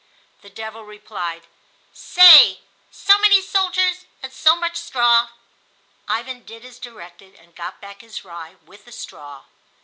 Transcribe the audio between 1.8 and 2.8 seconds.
"Say: